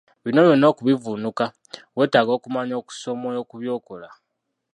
Bino 0.23 0.39
byonna 0.45 0.65
okubivvunuka, 0.73 1.45
weetaaga 1.97 2.31
okumanya 2.37 2.73
okussa 2.81 3.07
omwoyo 3.13 3.41
ku 3.49 3.55
by'okola. 3.61 4.09